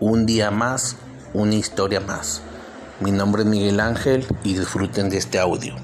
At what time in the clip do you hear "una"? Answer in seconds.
1.32-1.54